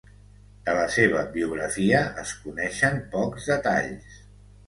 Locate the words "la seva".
0.77-1.25